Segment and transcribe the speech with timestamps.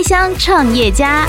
[0.00, 1.26] 开箱创业家。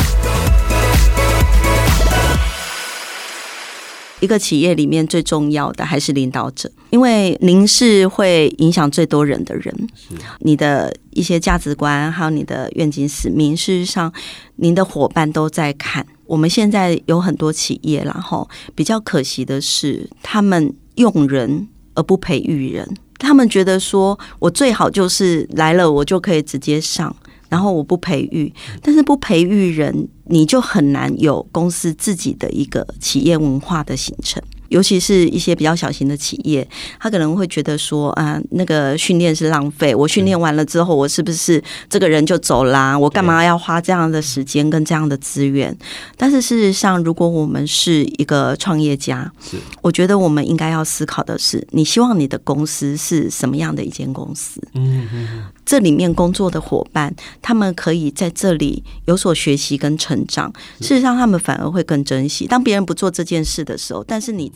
[4.21, 9.65] 一个企业里面最重要的还是领导者，因为您是会影响最多人的人。
[9.93, 14.09] 是你的一些价值观，还有你的愿景使命，事实上，
[14.55, 16.07] 您的伙伴都在看。
[16.25, 22.87] 我们现在有很多企业，然后比较可惜的是，他们用人而不培育人。
[23.19, 27.13] 他们觉得说，我最好就是来了，我就可以直接上。
[27.51, 34.41] 然后我不培育，但是不培育人，你就很难有公司自己的一个企业文化的形成。
[34.71, 36.65] 尤其是一些比较小型的企业，
[36.97, 39.93] 他可能会觉得说啊，那个训练是浪费。
[39.93, 42.97] 我训练完了之后，我是不是这个人就走啦？
[42.97, 45.77] 我干嘛要花这样的时间跟这样的资源？
[46.15, 54.61] 但是事实上，如果我们是一个创业家，是我觉得我们应该要思考的是，你希望你的公司是什么样的一间公司？
[54.75, 60.49] 嗯嗯，这里面工作的伙伴，他们可以在这里有所学习跟成长。
[60.79, 62.47] 事实上，他们反而会更珍惜。
[62.47, 64.49] 当别人不做这件事的时候，但是你。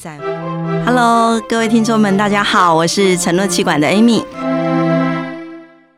[0.86, 4.24] Hello，各位听众们，大家好，我是承诺气管的 Amy。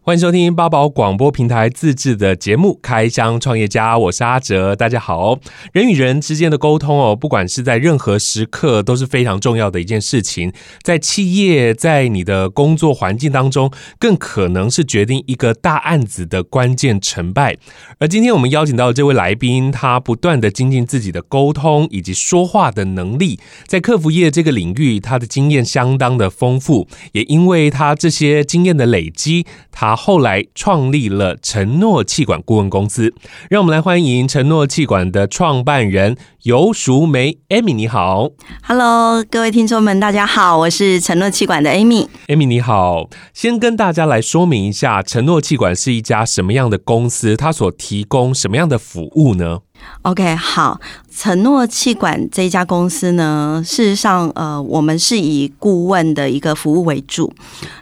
[0.08, 4.73] 欢迎收听八宝广播平台自制的节目《开箱创业家》，我是阿哲。
[4.73, 5.38] 大家好，
[5.73, 10.53] 人与人之间的沟通哦，不管是在任何时刻都是非常重要的一件事情。
[10.81, 17.58] 在企业，在你的工作环境当中，更可能是决定一个大案子的关键成败。
[17.99, 26.88] 而今天我们邀请到的这位来宾，他不断的精进自己的沟通以及说话的能力，在客服业这个领域，他的经验相当的丰富。
[27.11, 33.14] 也因为他这些经验的累积，他后来创立了承诺气管顾问公司，
[33.50, 37.39] 让我们来欢迎承诺气管的创办人游淑梅。
[37.50, 38.30] Amy，你好
[38.64, 42.08] ，Hello，各位听众们，大家好，我是承诺气管的 Amy。
[42.28, 49.59] Amy 你好，先跟大家来说明一下，承诺气管是一家什么样的公司，它所提供什么样的服务呢
[50.04, 50.80] ？OK，好，
[51.18, 57.33] 承诺气管这一家公司呢，事实上，呃，我们是以顾问的一个服务为主。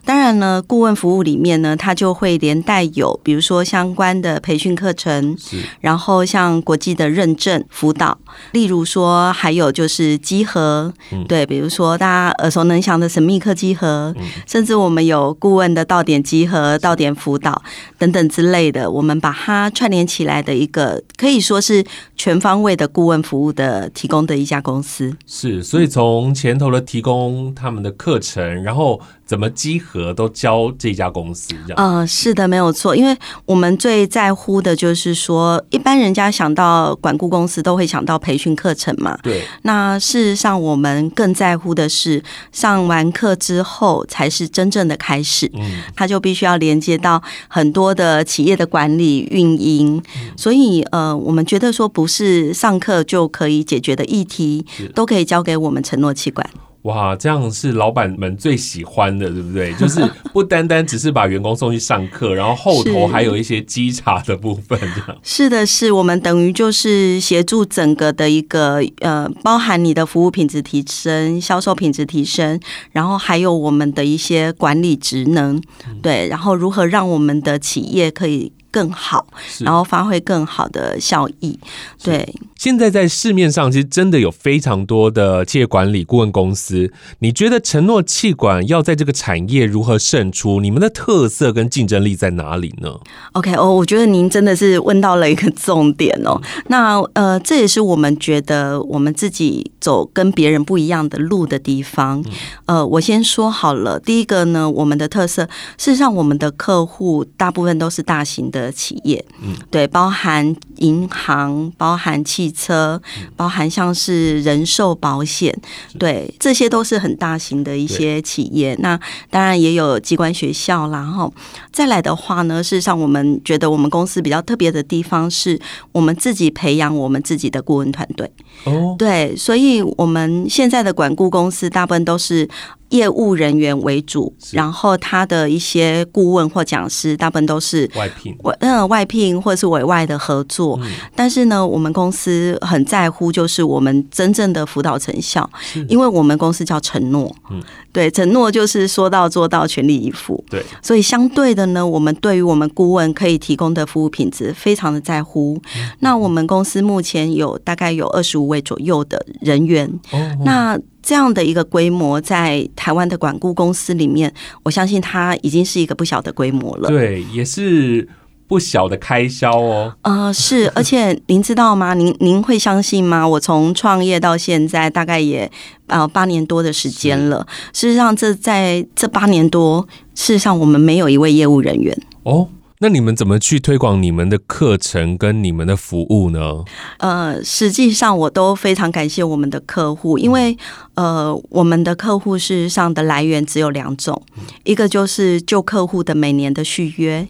[0.06, 5.36] 当然呢，顾问服务里面呢，它就会连带有，比如说相关的培训课程，
[5.82, 8.18] 然后像国际的认证辅导，
[8.54, 10.94] 例如说还有就是集合，
[11.28, 14.16] 对，比如说大家耳熟能详的神秘客集合，
[14.48, 17.62] 甚至我们有顾问的到点集合、到点辅导
[17.98, 21.84] 等等之类的，我们把它串联起来的一个，可以说是。
[22.18, 25.18] 全方位的顾问服务的提供的一家公司。
[25.26, 31.76] 是，所以从前头的提供他们的课程，然后怎么集合都教这家公司这样。
[31.78, 33.16] 嗯、呃，是的，没有错，因为
[33.46, 39.18] 我们最在乎的就是说，一般人家想到管顾公司都会想到培训课程嘛。
[39.22, 39.44] 对。
[39.62, 45.52] 那事实上，我们更在乎的是上完课之后才是真正的开始。
[45.54, 45.84] 嗯。
[45.96, 51.66] 他就必须要连接到很多的企业的管理运营，嗯、所以呃，我们觉得。
[51.76, 56.50] 说不是上课就可以解决的议题，都可以交给我们承诺企管。
[56.86, 59.74] 哇，这样是老板们最喜欢的，对不对？
[59.78, 60.02] 就是
[60.32, 65.18] 不单单只是把员工送去上课，然后后头还有一些稽查的部分，这样。
[65.24, 72.60] 是的，是我们等于就是协助整个的一个呃，包含你的服务品质提升、销售品质提升，
[72.92, 75.60] 然后还有我们的一些管理职能，
[76.04, 78.52] 对，然后如何让我们的企业可以。
[78.76, 79.26] 更好，
[79.62, 81.58] 然后发挥更好的效益。
[82.04, 86.92] 对，现在在市面上其实真的有非常多的企业管理顾问公司。
[87.20, 90.60] 你觉得承诺气管要在这个产业如何胜出？
[90.60, 93.00] 你们的特色跟竞争力在哪里呢
[93.32, 96.42] ？OK，哦，我觉得您真的是问到了一个重点哦。
[96.68, 102.22] 那呃，这也是我们觉得我们自己走跟别人不一样的路的地方。
[102.66, 105.44] 呃，我先说好了，第一个呢，我们的特色，
[105.78, 108.65] 事实上我们的客户大部分都是大型的。
[108.66, 113.02] 的企业，嗯，对，包含银行，包含汽车，
[113.36, 115.56] 包含像是人寿保险，
[115.98, 118.76] 对，这些都是很大型的一些企业。
[118.80, 119.00] 那
[119.30, 121.34] 当然也有机关学校啦，然后
[121.72, 125.60] 再来的话呢，事实上我们觉得我们公司比较特别的地方是
[125.92, 128.30] 我们自己培养我们自己的顾问团队。
[128.66, 132.48] 哦，对，所以我们现在的管顾公司大部分都是。
[132.90, 140.65] 业务人员为主，然后他的一些顾问或讲师，大部分都是外聘，外嗯外聘或者是委外的合作。
[140.82, 145.50] 嗯、但是呢，我们公司很在乎，就是我们真正的辅导成效，
[145.88, 150.44] 因为我们公司叫承诺，嗯，对，承诺就是说到做到，全力以赴。
[150.50, 155.62] 对，所以相对的呢，我们对于我们顾问可以提供的服务品质非常的在乎。
[155.78, 160.80] 嗯、那我们公司目前有大概有二十五位左右的人员，哦哦那。
[161.08, 164.34] 这样的一个规模，在台湾的管顾公司里面，
[164.64, 166.90] 我相信它已经是一个不小的规模了。
[166.90, 168.10] 对，也是
[168.48, 169.94] 不小的开销哦。
[170.02, 171.94] 呃，是，而且您知道吗？
[171.94, 173.28] 您您会相信吗？
[173.28, 175.50] 我从创业到现在，大概也
[175.88, 177.46] 呃八年多的时间了。
[177.74, 182.48] 事实上，这在这八年多，事实上我们没有一位业务人员哦。
[182.86, 186.64] 那你们怎么去推广你们的课程跟你们的服务呢？
[187.00, 190.56] 呃，实际上我都非常感谢我们的客户，因为
[190.94, 194.22] 呃，我们的客户事实上的来源只有两种，
[194.66, 197.28] 一个就是旧客户的每年的续约，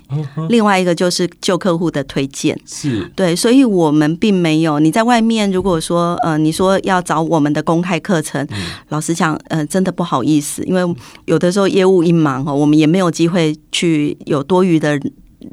[0.50, 2.60] 另外一个就是旧客户的推荐。
[2.66, 8.46] 是对，所以我们并没有你在外面，如果说呃，你说要找我们的公开课程，
[8.90, 10.82] 老实讲，呃，真的不好意思，因为
[11.24, 15.00] 有的时候业务一忙哦，我们也没有机会去有多余的。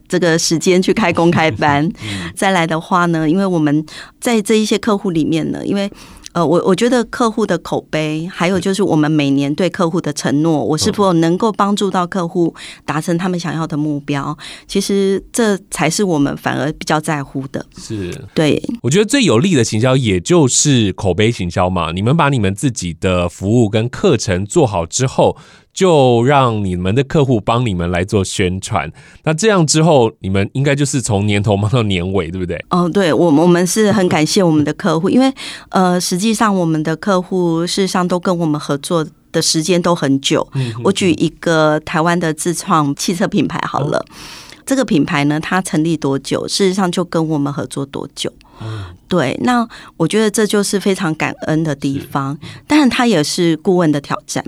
[0.08, 1.88] 这个时间去开公开班，
[2.34, 3.84] 再来的话呢，因为我们
[4.20, 5.90] 在这一些客户里面呢，因为
[6.32, 12.54] 呃，我我觉得客户的口碑，还有就是我们每年对客户的承诺，我是否能够帮助到客户
[12.86, 14.34] 达成他们想要的目标，
[14.66, 17.66] 其实这才是我们反而比较在乎的。
[17.76, 21.92] 是，对，我觉得最有利的行销也就是口碑行销嘛。
[21.92, 25.36] 你们把你们自己的服务跟课程做好之后。
[25.72, 28.92] 就让你们的客户帮你们来做宣传，
[29.24, 32.62] 那这样之后，你们应该就是从年头忙到年尾，对不对？
[32.68, 35.32] 哦，对，我我们是很感谢我们的客户，因为
[35.70, 40.46] 呃，实际上我们的客户事实上都跟我们合作的时间都很久。
[40.84, 44.04] 我举一个台湾的自创汽车品牌好了，
[44.66, 48.30] 这个品牌呢，它成立多久，事实上就跟我们合作多久。
[49.08, 49.66] 对，那
[49.96, 54.44] 我觉得这就是非常感恩的地方，当然它也是顾问的挑战。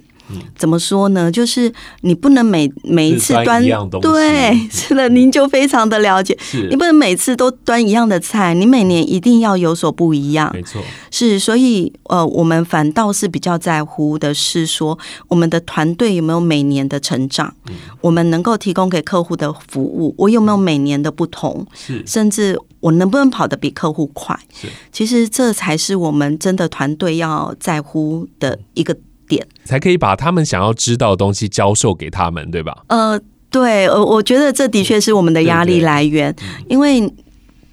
[0.57, 1.31] 怎么说呢？
[1.31, 3.63] 就是你不能每每一次端，
[4.01, 6.37] 对，是的，您就非常的了解。
[6.71, 10.51] 你不能每次都端一样的菜，你每年一定要有所不一样。
[10.55, 14.99] 没错，是，所以呃，我们反倒是比较在乎的是说，
[15.29, 17.55] 我们的团队有没有每年的成长，
[18.01, 24.39] 我们能够提供给客户的服务，我有没有每年的不同，是，甚至我能不能跑得比客户快？
[24.53, 28.97] 是，其实这才是我们真的团队要在乎的一个。
[29.29, 32.85] 点才可以把他们想要知道的东西教授给他们，对吧？
[32.89, 37.13] 呃，对，呃，我觉得这的确是我们的压力来源，对对对，因为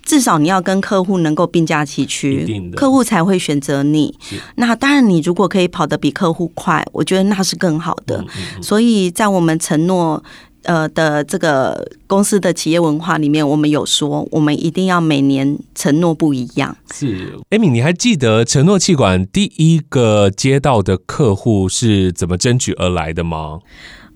[0.03, 2.45] 至少你要跟客户能够并驾齐驱，
[2.75, 4.18] 客户才会选择你。
[4.56, 8.18] 那当然，你如果可以跑得比客户快，我觉得那是更好的。
[8.18, 10.24] 嗯嗯嗯，所以在我们承诺。
[10.63, 16.75] 呃的这个公司的企业文化里面，我们有说，我们一定要每年承诺不一样。
[16.93, 23.59] 是，Amy，你还记得承诺气管第一个接到的客户是怎么争取而来的吗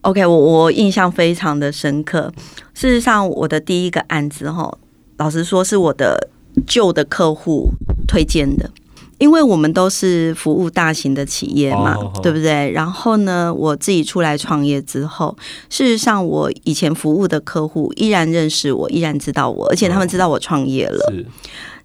[0.02, 2.32] ？OK，我我印象非常的深刻。
[2.74, 4.78] 事实上，我的第一个案子哈，
[5.18, 6.30] 老实说是我的
[6.68, 7.70] 旧的客户
[8.08, 8.70] 推荐的。
[9.18, 12.72] 因为我们都是服务大型的企业嘛，对不对？
[12.72, 15.36] 然后呢，我自己出来创业之后，
[15.70, 21.12] 事实上我以前服务的客户依然认识我，依然知道我，而且他们知道我创业了。
[21.12, 21.26] 是，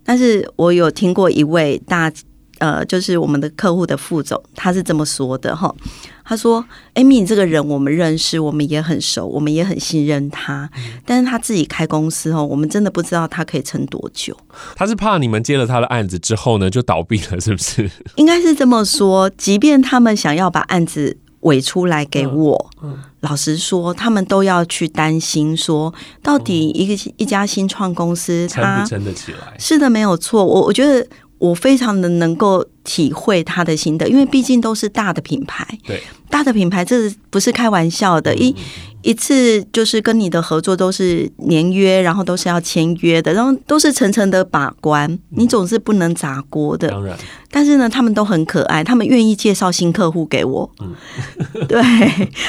[0.04, 2.12] 但是我有听过一位大。
[2.60, 5.74] 呃，就是我们的客户的副总，他是这么说的哈。
[6.22, 6.64] 他说
[6.94, 10.70] ：“Amy，这个人我们认识，我们也很熟，我们也很信任他。
[11.04, 14.36] 但是他自己开公司哦，我们真的不知道他可以撑多久。
[14.76, 17.90] 他是怕你们接了他的案子之后呢，就倒闭了，是不是？
[18.14, 19.28] 应该是这么说。
[19.30, 25.92] 即便他们想要把案子委出来给我，嗯，老实说，他们都要去担心说，
[26.22, 29.56] 到底一个一家新创公司，他撑不撑得起来？
[29.58, 30.44] 是的，没有错。
[30.44, 31.04] 我我觉得。
[31.40, 38.36] 我非常的能够体会他的心得，因为毕竟都是大的品牌，对，大的品牌，这不是开玩笑的。
[38.36, 38.54] 一
[39.00, 46.88] 一次就是跟你的合作都是年约，然后都是要签约的，然后都是层层的把关，你总是不能砸锅的。
[46.90, 47.16] 当然，
[47.50, 50.70] 但是呢，他们都很可爱，他们愿意介绍新客户给我。
[50.82, 50.94] 嗯，
[51.66, 51.82] 对，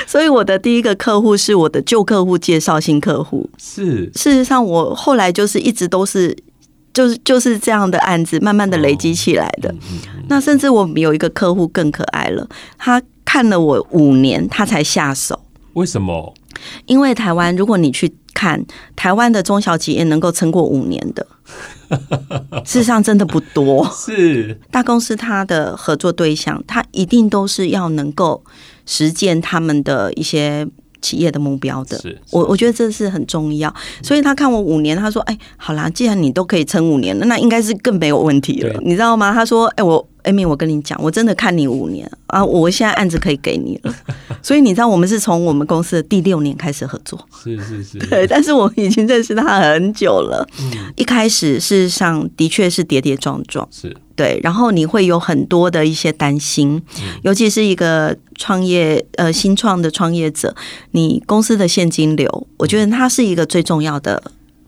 [0.05, 3.50] 所以我的第一个客户是我的旧客户介绍新客户。
[3.57, 6.36] 是，事实上，我后来就是一直都是。
[6.93, 9.74] 就是就是这样的案子，慢慢的累积起来的。
[10.27, 15.39] 那甚至我们有一个客户更可爱了，他看了我五年，他才下手。
[15.74, 16.33] 为什么？
[16.86, 18.63] 因为台湾，如果你去看
[18.95, 21.25] 台湾的中小企业，能够撑过五年的，
[22.65, 23.89] 事实上真的不多。
[23.95, 28.43] 是大公司，他的合作对象，他一定都是要能够
[28.86, 30.67] 实践他们的一些。
[31.01, 32.00] 企业的目标的，
[32.31, 42.43] 我我觉得这是很重要，所以他看我五年，他说：“哎，好啦，既然你都可以撑五年了，那应该是更没有问题了，你知道吗？”他说：“哎，我。” Amy，我跟你讲，我真的看你五年啊！
[42.43, 43.93] 我现在案子可以给你了，
[44.41, 48.27] 所以你知道，我们是从我们公司的第六年开始合作，是是是， 对。
[48.27, 50.47] 但是我已经认识他很久了。
[50.59, 54.39] 嗯，一开始事实上的确是跌跌撞撞，是对。
[54.43, 56.81] 然后你会有很多的一些担心，
[57.23, 60.55] 尤其是一个创业呃新创的创业者，
[60.91, 64.21] 你公司的现金流，我觉得它是一个最重要的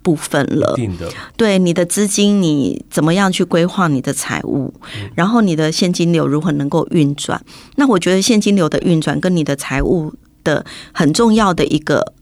[0.03, 0.74] 部分了。
[0.75, 4.72] 定的，对你的资金，你怎么样去规划你的财务，
[5.15, 7.43] 然后你的现金流如何能够运转？
[7.77, 12.13] 那我觉得现金流的运转跟你的财务的很重要的一个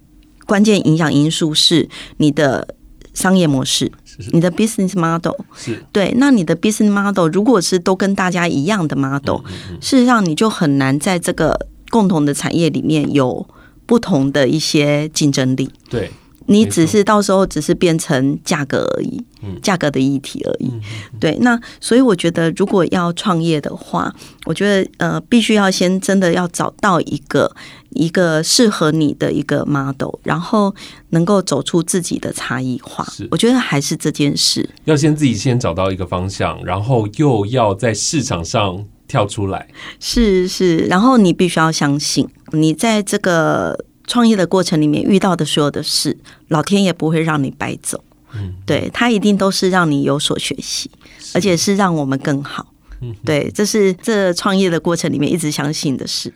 [0.46, 2.76] 关键影响因素是你的
[3.14, 3.92] 商业模式。
[4.34, 13.48] 你的 business model 是对，那你的 business model 如果是都跟大家一样的 model，嗯嗯嗯事实上你就很难在这个共同的产业里面有
[13.88, 15.72] 不同的一些竞争力。
[15.90, 16.12] 对，
[16.48, 19.24] 你只是到时候只是变成价格而已，
[19.62, 20.72] 价格的议题而已。
[21.20, 24.14] 对，那所以我觉得如果要创业的话，
[24.46, 27.56] 我觉得呃，必须要先真的要找到一个。
[27.94, 30.74] 一个适合你的一个 model，然后
[31.10, 39.68] 能够走出自己的差异化，我觉得还是这件事要先自己先找到一个方向，然后又要在市场上跳出来。
[40.00, 43.78] 是是，然后你必须要相信，你在这个
[44.12, 46.18] 创业的过程里面遇到的所有的事，
[46.50, 48.04] 老天也不会让你白走。
[48.34, 50.92] 嗯，对，他一定都是让你有所学习，
[51.34, 52.68] 而且是让我们更好。
[53.02, 56.30] 嗯，对，这是这创业的过程里面一直相信的事。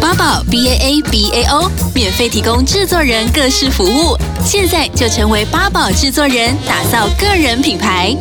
[0.00, 8.16] 八宝 B A A B A O 免费提供制作人各式服务，现在就成为八宝制作人，打造个人品牌。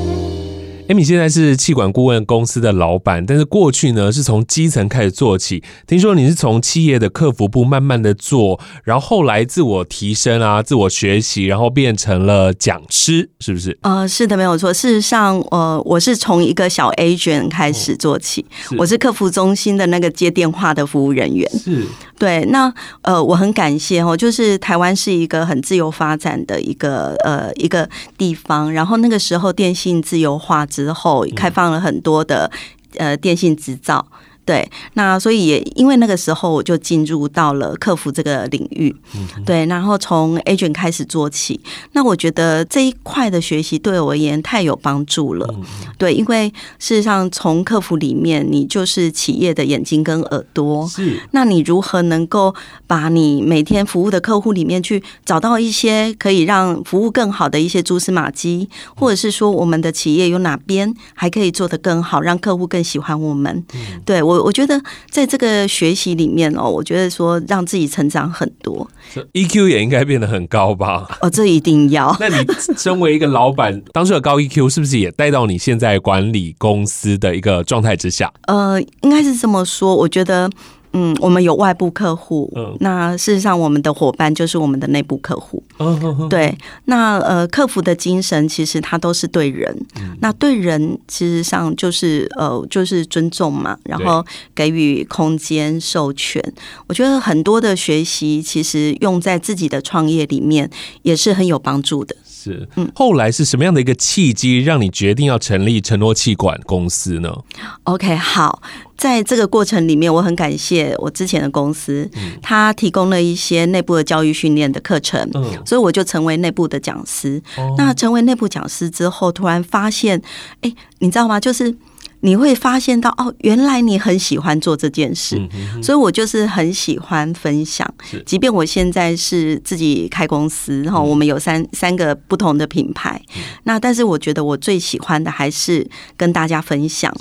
[0.87, 5.63] Amy 现在是气管顾问公司的老板，但是过去呢是从基层开始做起。
[5.87, 13.75] 听说你是从企业的客服部慢慢的做，然后后来自我提升啊，自我学习，然后变成了讲师，是不是？
[13.81, 14.71] 呃，是的，没有错。
[14.71, 21.49] 事实上，呃，我是从一个小 agent 开始做起，哦、是我是客服中心的那个接电话的服务人员。
[21.57, 21.83] 是。
[22.17, 32.51] 对，那呃，我很感谢哦，就是台湾是一个很自由发展的一个呃一个地方，然后那个时候电信自由化之后，开放了很多的
[32.97, 34.05] 呃电信执照。
[34.45, 38.95] 对，那所以也因为那个时候我就进入到了客服这个领域，
[39.43, 41.59] 对，然后从 agent 开始做起。
[41.93, 45.51] 那我觉得这一块的学习对我而言太有帮助了，
[45.97, 46.47] 对，因为
[46.77, 51.19] 事实上从客服里面，你就是企业的眼睛跟耳朵，是。
[51.31, 52.53] 那你如何能够
[52.85, 63.65] 把你每天服务的客户里面去找到一些可以让服务更好的一些蛛丝马迹，或者是说我们的企业有哪边还可以做得更好，让客户更喜欢我们？
[64.05, 64.34] 对我。
[64.35, 68.87] 我我觉得在这个学习里面哦，我觉得说让自己成长很多
[69.33, 71.07] ，EQ 也应该变得很高吧？
[71.21, 72.15] 哦，这一定要。
[72.19, 72.45] 那你
[72.77, 78.31] 身为一个老板，当初的高 EQ 是不是也带到你现在管理公司的一个状态之下？
[78.47, 79.95] 呃，应该是这么说。
[79.95, 80.49] 我觉得。
[80.97, 94.25] 嗯，我们有外部客户，嗯，那事实上我们的伙伴就是我们的内部客户，嗯，对，那呃，客服的精神其实它都是对人，嗯，那对人其实上就是呃，就是尊重嘛，然后
[94.55, 96.41] 给予空间授权。
[96.87, 100.69] 我觉得很多的学习其实用在自己的创业里面
[101.01, 102.15] 也是很有帮助的。
[102.23, 107.35] 是，嗯，后来是什么样的一个契机让你决定要成立承诺气管公司呢
[107.83, 108.61] ？OK，好，
[108.97, 117.41] 在这个过程里面，我很感谢我之前的公司，嗯，他提供了一些内部的教育训练的课程，嗯，所以我就成为内部的讲师。
[117.57, 120.21] 哦，那成为内部讲师之后，突然发现，
[120.61, 121.39] 哎，你知道吗？
[121.39, 121.75] 就是。
[122.21, 125.39] 你会发现到哦，原来你很喜欢做这件事，
[125.83, 127.87] 所以我就是很喜欢分享。
[128.25, 133.21] 即便我现在是自己开公司，然后我们有三三个不同的品牌，
[133.65, 135.87] 那但是我觉得我最喜欢的还是
[136.17, 137.13] 跟大家分享。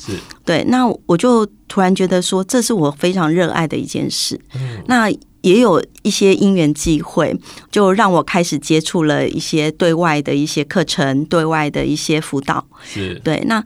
[0.42, 4.40] 对，那我就突然觉得说，这是我非常热爱的一件事。
[4.86, 7.36] 那也有一些因缘际会，
[7.68, 12.64] 就让我开始接触了一些对外的一些课程，对外的一些辅导。
[12.84, 13.64] 是对那。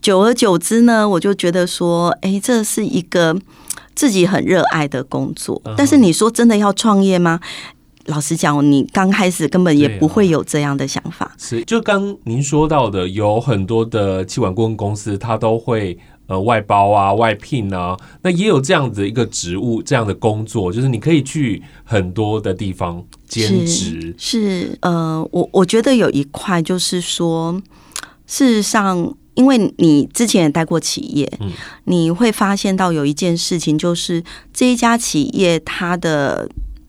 [0.00, 3.34] 久而久之呢，我就觉得说，哎，这是一个
[3.94, 5.60] 自己很热爱的工作。
[5.76, 7.40] 但是你说真的要创业吗？
[8.06, 11.34] 老实讲，你刚开始根本也不会有这样的想法。
[11.36, 15.98] 是，就刚您说到的，有很多的气管顾问公司，它都会
[16.32, 24.14] 呃外包啊、外聘啊，那也有这样子一个职务、这样的工作，就是你可以去很多的地方兼职。
[24.16, 27.60] 是，是，呃，我我觉得有一块就是说，
[28.26, 29.14] 事实上。
[29.34, 31.26] 因为你之前也待过企业，
[31.84, 34.22] 你会发现到有一件事情，就是
[34.52, 36.46] 这一家企业它的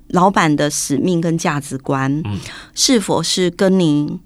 [0.09, 2.21] 老板的使命跟价值观，
[2.75, 4.19] 是否是跟您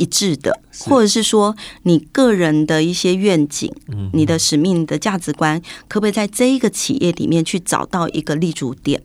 [0.00, 3.70] 一致的，或者是说你个人的一些愿景，
[4.14, 9.02] 你的使命的价值观，可不可以在这一个企业里面去找到一个立足点？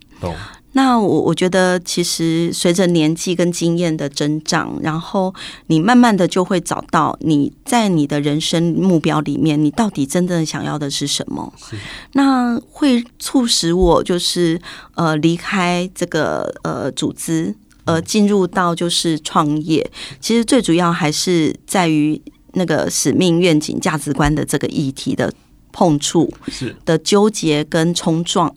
[0.78, 5.34] 那我我觉得，其实随着年纪跟经验的增长，然后
[5.68, 11.54] 你慢慢的就会找到你在你的人生目标里面，你到底真正想要的是什么？
[12.12, 14.60] 那会促使我就是
[14.96, 19.90] 呃离开这个呃组织，呃，进入到就是创业，
[20.20, 22.20] 其实最主要还是在于
[22.54, 25.32] 那个使命、愿景、价值观的这个议题的
[25.72, 26.76] 碰触，是。
[26.86, 28.54] 的纠结跟冲撞，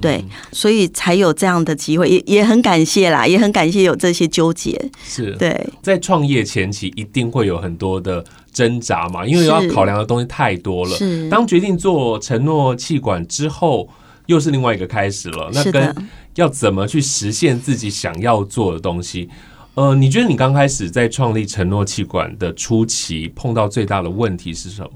[0.00, 5.36] 对，所以才有这样的机会，也也很感谢啦，也很感谢有这些纠结，是。
[5.36, 10.96] 对，在创业前期一定会有很多的挣扎嘛，因为要考量的东西太多了。
[10.96, 13.86] 是，当决定做承诺气管之后，
[14.26, 15.50] 又是另外一个开始了。
[15.52, 15.94] 那跟
[16.34, 19.28] 要怎么去实现自己想要做的东西？
[19.74, 24.90] 呃，你觉得你刚开始在创立承诺气管的初期，碰到最大的问题是什么？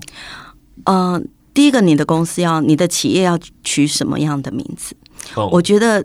[0.85, 1.23] 嗯、呃，
[1.53, 4.97] 第一个，你的公司要，你的企业要取什么样的名字？
[5.35, 6.03] 哦、我觉得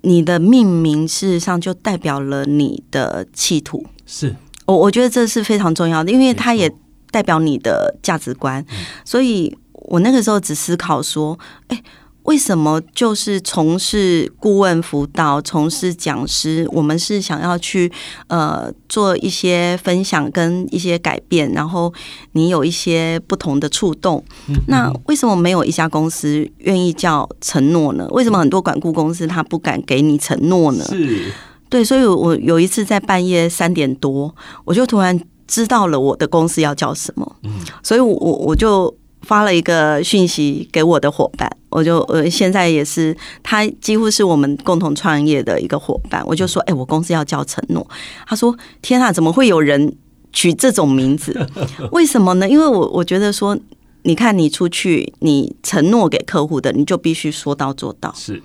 [0.00, 3.84] 你的命名事实上就代表了你的企图。
[4.06, 6.74] 是我我觉得这是非常重要的，因为它也
[7.10, 8.64] 代表你的价值观。
[8.70, 11.38] 嗯、所以我那个时候只思考说，
[11.68, 11.82] 哎。
[12.24, 16.66] 为什么就是从事顾问辅导、从事讲师？
[16.72, 17.90] 我们是想要去
[18.28, 21.92] 呃做一些分享跟一些改变，然后
[22.32, 24.24] 你有一些不同的触动。
[24.68, 28.08] 那为什么没有一家公司愿意叫承诺呢？
[28.10, 30.84] 为什么很多管顾公司他不敢给你承诺呢？
[30.84, 31.30] 是，
[31.68, 37.36] 对，所以我有一次在半夜三点多，我就突然知道了我的公司要叫什么。
[37.42, 37.52] 嗯，
[37.82, 38.96] 所以我我就。
[39.24, 47.86] 发了一个讯息给我的伙伴，我就呃现在也是他几乎是我们共同创业的一个伙伴，我就说，哎，我公司要叫承诺。
[48.26, 49.96] 他说，天啊，怎么会有人
[50.32, 51.34] 取这种名字？
[51.90, 52.48] 为什么呢？
[52.48, 53.58] 因为我我觉得说，
[54.02, 58.12] 你看你出去，你承诺给客户的，你就必须说到做到。
[58.14, 58.42] 是，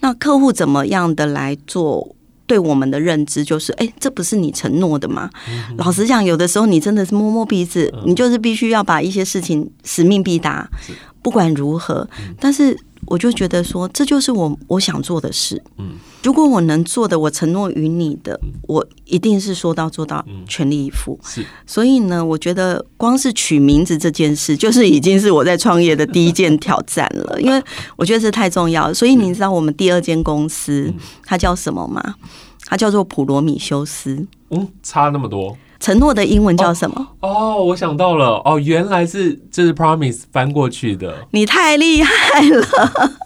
[0.00, 2.14] 那客户怎么样的来做？
[2.50, 5.30] 对我们的认知就是，哎，这不是你承诺的吗？
[5.48, 10.68] 嗯、老实讲，有的时候你真的是摸摸鼻子，嗯、你就是必须要把一些事情使命必达，
[11.22, 12.04] 不管如何。
[12.18, 12.76] 嗯、但是
[13.06, 15.60] 我就觉得说，这就是我我想做的事。
[15.78, 15.92] 嗯，
[16.22, 18.38] 如果我能做的，我承诺于你的，
[18.68, 21.18] 我一定是说到做到，全力以赴。
[21.24, 27.62] 是，所以呢，我觉得光是取名字这件事，就是已经是我在创业的第一件挑战了，因为
[27.96, 28.94] 我觉得这太重要了。
[28.94, 30.92] 所以你知道我们第二间公司
[31.24, 32.14] 它叫什么吗？
[32.66, 34.26] 它叫做普罗米修斯。
[34.50, 35.56] 嗯，差那么多。
[35.80, 37.08] 承诺的英文叫什么？
[37.20, 41.26] 哦，哦，我想到了，哦，原来是这是 promise 翻过去的。
[41.30, 42.12] 你太厉害
[42.50, 42.66] 了，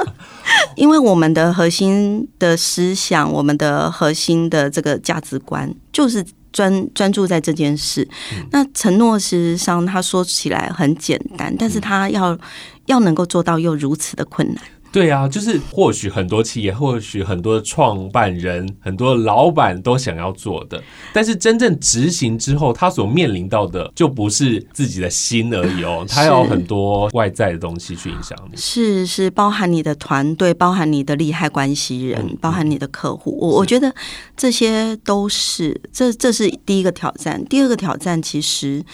[0.77, 8.09] 因为我们的核心的思想，我们的核心的这个价值观，就是专专注在这件事。
[8.33, 12.38] 嗯、那承诺事实上，他说起来很简单，但是他要、嗯、
[12.87, 14.62] 要能够做到，又如此的困难。
[14.94, 20.80] 对啊，就是或许很多企业，或许很多创办人、很多老板都想要做的，
[21.12, 28.57] 但是真正执行之后，他所面临到的就不是自己的心而已哦， 他有很多外在的东西去影响你。
[28.57, 33.37] 是是，包含你的团队，包含你的利害关系人，嗯、包含你的客户。
[33.40, 33.92] 我我觉得
[34.37, 37.44] 这些都是这这是第一个挑战。
[37.46, 38.85] 第二个挑战其实。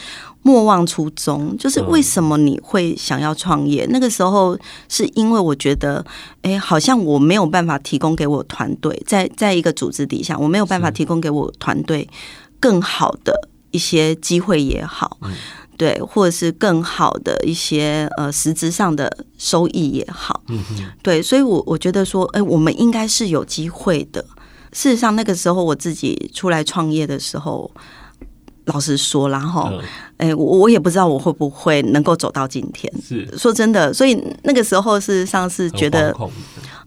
[0.42, 3.84] 莫忘初衷，就是为什么你会想要创业？
[3.84, 6.02] 嗯、那个时候是因为我觉得，
[6.40, 12.08] 哎，好像我没有办法提供给我团队，在在一个组织底下，我没有办法提供给我团队
[12.58, 15.32] 更好的一些机会也好，嗯、
[15.76, 20.64] 对，或者是更好的一些呃实质上的收益也好，嗯，
[21.02, 24.24] 对，所以我我觉得说，哎，我们应该是有机会的。
[24.72, 27.70] 事实上，那个时候我自己出来创业的时候。
[28.72, 29.70] 老实说，然后，
[30.16, 32.92] 哎、欸，我我也不知道我会不会能够走到今天。
[33.02, 36.14] 是说真的，所以那个时候事实上是觉得，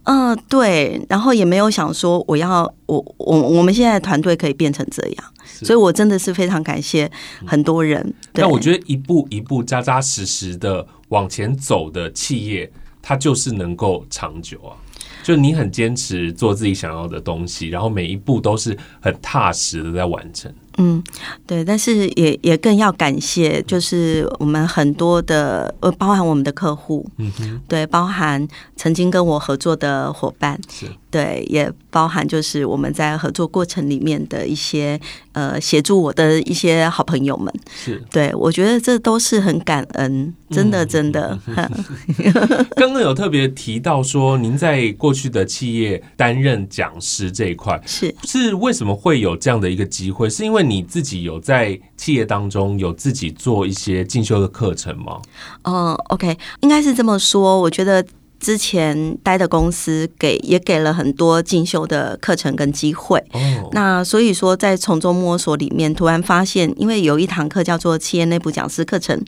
[0.04, 5.26] 嗯、呃，对，然后也没有想说我要我我我们现在的团队可以变成这样，
[5.62, 7.10] 所以我真的是非常感谢
[7.46, 8.00] 很多人。
[8.02, 14.78] 嗯、对但我觉得一步一步扎扎实实的往前走的企业，它就是能够长久啊。
[15.24, 20.54] 就你很坚持做自己想要的东西，然后每一步都是很踏实的在完成。
[20.78, 21.04] 嗯，
[21.46, 35.00] 对，但是也也更要感谢，就是我们很多的呃，包含我们的客户，嗯哼，对，包含曾经跟我合作的伙伴，是，对，也包含就是我们在合作过程里面的一些
[35.34, 41.38] 呃协助我的一些好朋友们，是，对，我觉得这都是很感恩，真的真的。
[42.76, 50.28] 刚刚有特别提到说，您在过去的企业担任讲师这一块，是是为什么会有这样的一个机会？
[50.30, 55.22] 是因为你自己有在企业当中有自己做一些进修的课程吗？
[55.64, 57.60] 嗯，OK，应该是这么说。
[57.62, 58.06] 我觉得
[58.40, 63.18] 之前待的公司给也给了很多进修的课程跟机会。
[63.32, 69.20] 哦，那所以说在从中摸索里面，突然发现，因为有一堂课叫做企业内部讲师课程，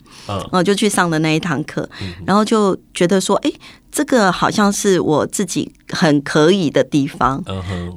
[0.52, 1.88] 嗯，就去上的那一堂课，
[2.26, 3.52] 然后就觉得说，哎。
[3.92, 7.42] 这个好像是我自己很可以的地方。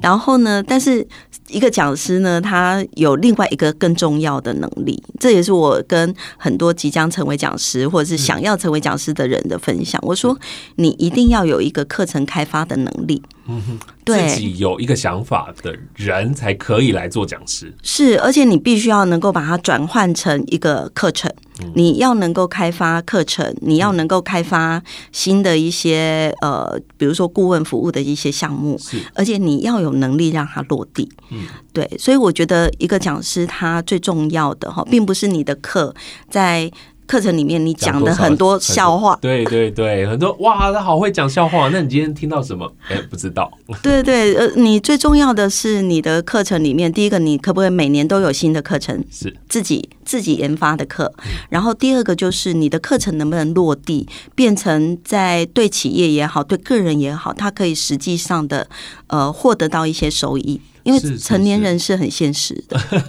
[0.00, 1.06] 然后呢，但是
[1.48, 10.00] 一个讲师呢，他有另外一个更重要的能力，这也是我跟很多即将成为讲师或者是想要成为讲师的人的分享。
[10.04, 10.38] 我说，
[10.76, 13.22] 你一定要有一个课程开发的能力。
[13.52, 17.74] 嗯哼，对，自己有一个想法的人才可以来做讲师。
[17.82, 21.28] 是，而且你必须要能够把它转换成一个课程。
[21.74, 28.78] 你要能够开发课程，你要能够开发新的一些呃，比如说顾问服务的一些项目，
[29.14, 31.08] 而且你要有能力让它落地。
[31.30, 35.94] 嗯，对，所以我觉得一个讲师他最重要的哈，并不是你的课
[36.28, 36.70] 在。
[37.10, 41.68] 课程里面你讲的很多笑话，对对对，很多哇，他好会讲笑话。
[41.70, 42.72] 那你今天听到什么？
[42.88, 43.50] 哎，不知道。
[43.82, 49.04] 对对，呃，你最重要的是你的课程里面，第一个，你可不可以每年都有新的课程？
[49.10, 51.12] 是自己自己研发的课。
[51.48, 58.68] 然后第二个就是你的课程能不能落地，变成在对企业也好，对个人也好，他可以实际上的
[59.08, 60.60] 呃获得到一些收益。
[60.82, 62.78] 因为成年人是很现实的。
[62.78, 63.04] 是是是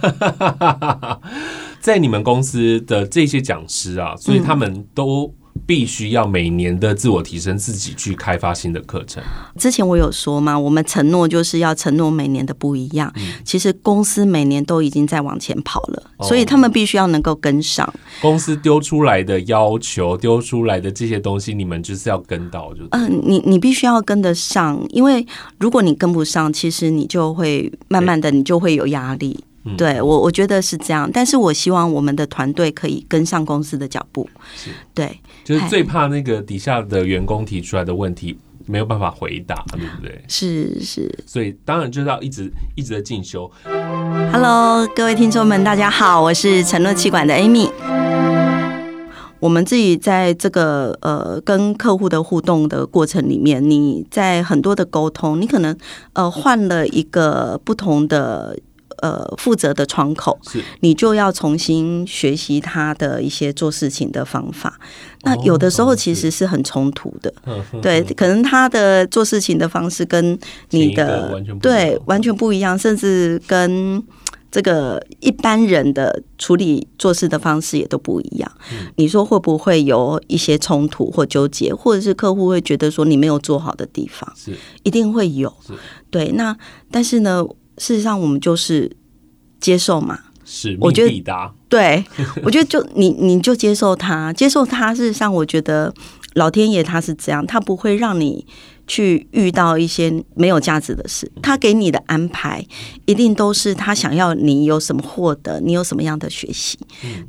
[1.80, 5.34] 在你们公司的这些讲师啊，所以他们都
[5.66, 9.22] 必须要每年的自我提升，自己去开发新的课程。
[9.58, 13.12] 之前我有说嘛，我们承诺就是要承诺每年的不一样。
[13.44, 17.90] 其实公司每年都已经在往前跑了，所以他们必须要能够跟上。
[18.20, 25.26] 公司丢出来的要求，丢出来的这些东西，你们就是要跟到，就嗯，你你必须要跟得上，因为
[25.58, 29.44] 如果你跟不上，其实你就会慢慢的，你就会有压力。
[29.78, 34.28] 对我，我觉得是这样，但是我希望我们的团队可以跟上公司的脚步。
[34.56, 40.24] 是，对，就是最怕那个底下的员工提出来的问题没有办法回答，对不对？
[40.28, 43.50] 是是，所以当然就是要一直一直的进修。
[44.32, 47.70] Hello，各位听众们，大家好，我是承诺气管的 Amy。
[49.40, 55.76] 我们自己在这个呃跟客户的互动的过程里面，你在很多的沟通，你可能
[56.12, 58.56] 呃换了一个不同的。
[59.02, 60.38] 呃，负责的窗口，
[60.78, 64.78] 你就要重新学习他的一些做事情的方法。
[65.22, 67.34] 那有的时候其实是很冲突的，
[67.82, 70.38] 对，可能他的做事情的方式跟
[70.70, 74.00] 你的对完全不一样，甚至跟
[74.52, 78.52] 这个一般人的处理做事的方式也都不一样。
[78.94, 84.32] 你说会不会有一些冲突或纠结，或者是客户会觉得说你没有做好的地方？
[84.36, 85.52] 是一定会有。
[86.08, 86.56] 对，那
[86.88, 87.44] 但是呢？
[87.78, 88.96] 事实上，我们就是
[89.60, 90.18] 接受嘛。
[90.44, 91.22] 是，我觉得
[91.68, 92.04] 对，
[92.44, 94.94] 我觉得就你你就接受他，接受他。
[94.94, 95.94] 事实上，我觉得
[96.34, 98.44] 老天爷他是这样，他不会让你
[98.92, 101.30] 去遇到一些没有价值的事。
[101.40, 102.62] 他给你的安排
[103.06, 106.78] 一定都是他想要你有什么获得，你有什么样的学习，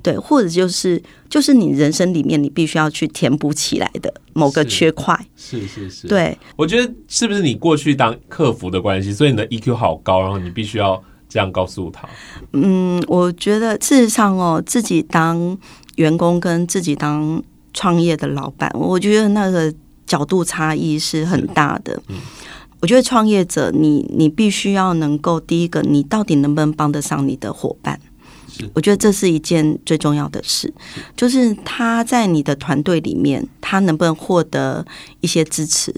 [0.02, 5.18] 对，或者就是就是你人生里面你必须要去填补起来的某个缺块。
[5.38, 11.02] 是是是，是，对，我觉得是不是你过去当客服的关系，所以你的 EQ 好高，然后你必须要。
[11.30, 12.08] 这样告诉他。
[12.52, 15.58] 嗯，我觉得事实上哦，自己当
[15.96, 17.42] 员工跟自己当
[17.74, 19.74] 创业的老板，我觉得那个
[20.06, 22.02] 角度差异是很大的。
[22.08, 22.18] 嗯，
[22.82, 28.00] 我觉得创业者你，你你必须要能够第一个，你到底能不能帮得上你的伙伴？
[28.76, 30.72] 我觉得这是一件最重要的事，
[31.18, 34.86] 就是他在你的团队里面，他能不能获得
[35.22, 35.92] 一些支持？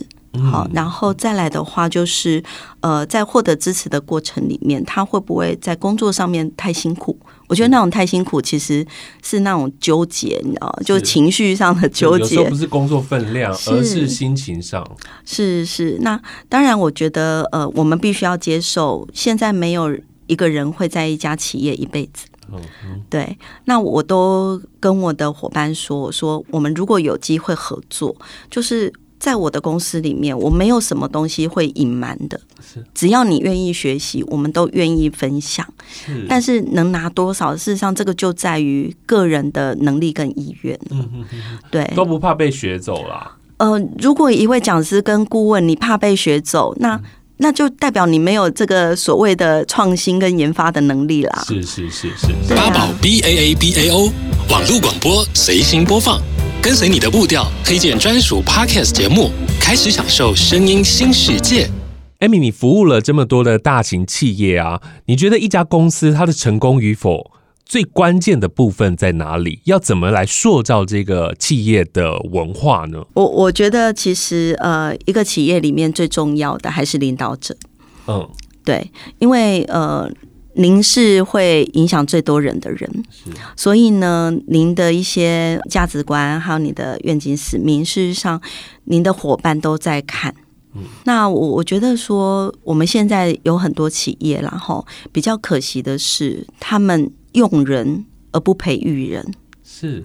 [0.52, 2.44] 好，然后再来的话，就是
[2.80, 7.18] 呃，在获得支持的过程里面，他会不会在工作上面太辛苦？
[7.48, 8.86] 我觉得那种太辛苦，其实
[9.24, 12.36] 是那种纠结，你知道，就情绪上的纠结。
[12.36, 14.86] 有时候不是工作分量，而是心情上。
[15.26, 19.96] 是是，那当然，我觉得呃，我们必须要接受，现在没有
[20.28, 22.26] 一个人会在一家企业一辈子。
[22.52, 23.38] 嗯嗯，对。
[23.66, 28.16] 那我都跟我的伙伴说，我说我们如果有机会合作，
[28.50, 28.92] 就是。
[29.26, 32.40] 在我的公司里面，我没有什么东西会隐瞒的。
[32.94, 35.66] 只要你愿意学习，我们都愿意分享。
[36.30, 40.80] 但是能拿多少，事实上这个就在于个人的能力跟意愿。
[40.92, 43.36] 嗯嗯嗯，对，都不怕被学走啦。
[43.58, 47.02] 呃，如果一位讲师跟顾问，你怕被学走，那
[47.38, 51.44] 那就代表你没有这个所谓的创新跟研发的能力啦。
[51.48, 54.12] 是是是是，八宝 B A A B A O
[54.52, 56.22] 网络广播随心播放。
[56.66, 59.30] 跟随你的步调，推荐专属 Podcast 节目，
[59.62, 61.70] 开始享受声音新世界。
[62.18, 67.30] 艾米你服务了这么多的大型企业啊，你觉得一家公司它的成功与否，
[67.64, 69.60] 最关键的部分在哪里？
[69.66, 73.06] 要怎么来塑造这个企业的文化呢？
[73.14, 77.56] 我我觉得其实呃，一个企业里面最重要的还是领导者。
[78.08, 78.28] 嗯，
[78.64, 80.12] 对，因为呃。
[80.56, 83.04] 您是会影响最多人的人，
[83.56, 88.42] 所以呢，您的一些价值观还有你的愿景使命，事实上，
[88.86, 90.34] 您的伙伴都在看。
[91.06, 99.26] 那我我觉得说，我们现在有很多企业，然后比较可惜的是，他们用人而不培育人，
[99.64, 100.04] 是。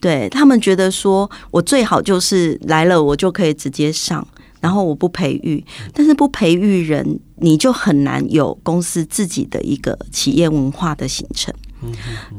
[0.00, 4.26] 对他们觉得说我最好就是来了，我就可以直接上。
[4.62, 11.52] 然后我不培育，但是不培育人，你就很难有公司自己的一个企业文化的形成。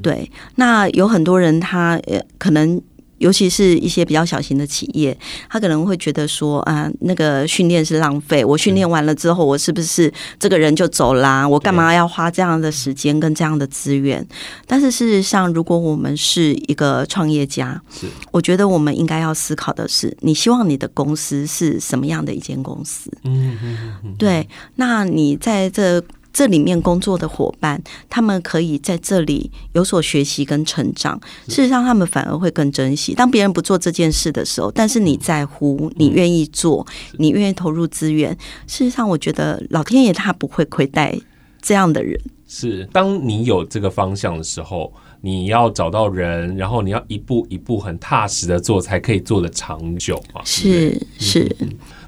[0.01, 2.81] 对，那有很多人他呃可能。
[3.23, 5.17] 尤其是一些比较小型的企业，
[5.49, 8.43] 他可能会觉得说啊，那个训练是浪费。
[8.43, 11.47] 我训练完了之后，我是不是这个人就走啦？
[11.47, 14.27] 我干嘛要花这样的时间跟这样的资源？
[14.67, 23.09] 但是事实上，如果我们是一个创业家，是我觉得我们应该要思考的是，你希望你的公司是什么样的一间公司？
[23.23, 24.45] 嗯嗯嗯，对。
[24.75, 26.03] 那你在这。
[26.33, 31.17] 这里面工作的伙伴，他们可以在这里有所学习跟成长。
[31.47, 33.13] 事实上，他们反而会更珍惜。
[33.13, 36.85] 当别人不做这件事的时候，但是你在乎，你愿意做，
[37.19, 38.35] 你愿意投入资源。
[38.65, 41.15] 事实上，我觉得老天爷他不会亏待
[41.61, 42.19] 这样的人。
[42.47, 44.91] 是，当你有这个方向的时候，
[45.21, 50.41] 你要找到人，然后你要一步一步很踏实的做，才可以做的长久嘛。
[50.43, 51.55] 是是。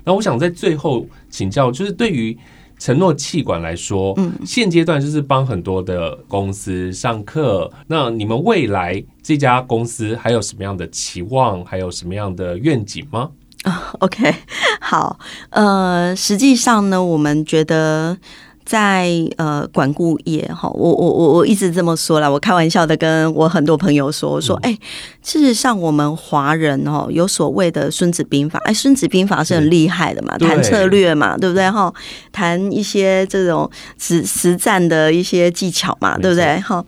[0.03, 2.35] 那我想在最后请教，就是对于。
[2.77, 7.71] 承诺气管来说，嗯，现阶段就是帮很多的公司上课。
[7.87, 13.29] 那你们未来这家公司还有什么样的期望，还有什么样的愿景吗？
[13.63, 14.33] 啊， OK，
[14.79, 18.17] 好，呃，实际上呢，我们觉得。
[18.65, 24.79] 在呃管顾业哈，我我我我一直这么说啦，我开玩笑的跟我很多朋友说，我说哎、欸，
[25.21, 31.93] 事实上我们华人哦有所谓的孙子兵法，哎，孙子兵法是很厉害的嘛，谈策略嘛，对不对哈？
[32.31, 36.83] 谈一些这种实实战的一些技巧嘛，对不对哈？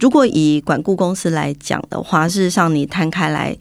[0.00, 3.56] 如果以管顾公司来讲的话，事实上你摊开来。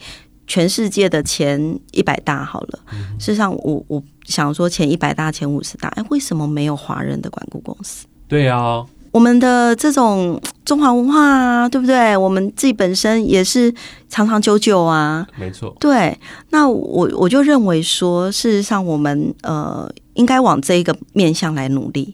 [0.48, 2.80] 全世界的前一百大好了，
[3.18, 8.06] 事实上我我想说前一百大、前五十大，哎，为什么没有华人的管顾公司？
[8.28, 12.16] 对啊，我们的这种中华文化啊，对不对？
[12.16, 13.74] 我们自己本身也是
[14.10, 15.76] 长长久久啊，没错。
[15.80, 16.18] 对，
[16.50, 19.92] 那我我就认为说，事实上我们呃。
[20.16, 22.14] 应该往这一个面向来努力。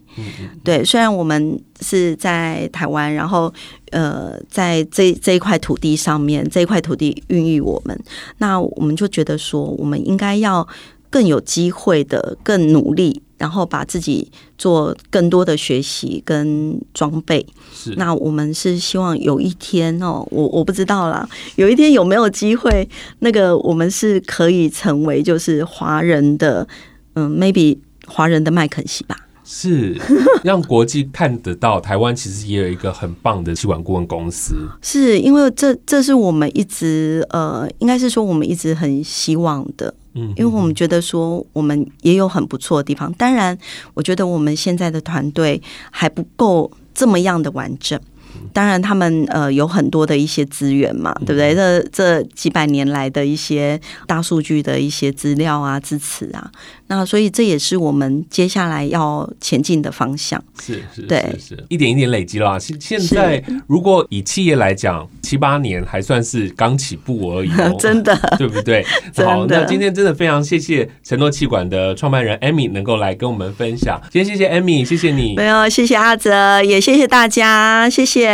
[0.63, 3.52] 对，虽然我们是在台湾，然后
[3.89, 8.00] 呃，在这这一块土地上面，这一块土地孕育我们，
[8.38, 10.65] 那我们就觉得说，我们应该要
[11.10, 17.46] 更有机会的，更努力，然后把自己做更多的学习跟装备。
[17.74, 22.88] 是，那我们是希望有一天哦，我我不知道啦，有一天有没有机会，
[23.20, 26.67] 那个我们是可以成为就是华人的，
[27.13, 27.78] 嗯，maybe。
[28.10, 29.17] 华人的麦肯锡吧，
[29.49, 29.97] 是
[30.43, 34.67] 让国际看得到台湾其实也有一个很棒的气管顾问公司。
[34.81, 43.12] 是因为这这是我们一直呃，应该是说我们一直很希望的，嗯，因为我们觉得说我们也有很不错的地方。
[43.13, 43.57] 当然，
[43.93, 47.97] 我觉得我们现在的团队还不够这么样的完整。
[48.54, 51.54] 当然，他们呃有很多的一些资源嘛，对不对？
[51.56, 56.52] 这这几百年来的一些大数据的一些资料啊、支持啊，
[56.88, 60.43] 那所以这也是我们接下来要前进的方向。
[60.60, 62.58] 是是，对，是是，一点一点累积啦。
[62.58, 68.84] 现现在如果以企业来讲，七八年还算是刚起步而已哦， 真的， 对不对？
[69.23, 74.02] 好，那今天真的非常谢谢承诺气管的创办人 Amy 能够来跟我们分享。
[74.12, 75.36] 今天谢谢 Amy，谢谢你。
[75.36, 78.27] 没有，谢谢阿泽，也谢谢大家，谢谢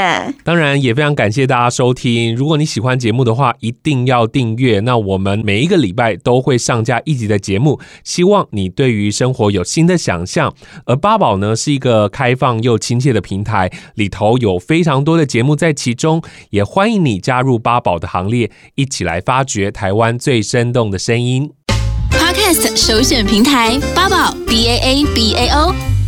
[0.43, 2.35] 当然也非常感谢大家收听。
[2.35, 4.79] 如果你喜欢节目的话，一定要订阅。
[4.81, 10.53] 那我们每一个礼拜都会上架一集的节目，希望你对于生活有新的想象。
[10.85, 21.51] 而八宝呢，是一个开放又亲切的平台，里头有非常多的节目在其中，也欢迎你加入八宝的行列，一起来发掘台湾最生动的声音。
[22.11, 25.92] Podcast 首选平台八宝 B A A B A O。